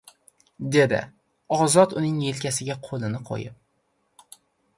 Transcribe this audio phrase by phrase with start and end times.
[0.77, 1.01] Dedi
[1.57, 4.35] ozod uning yelkasiga qo‘lini qo‘yib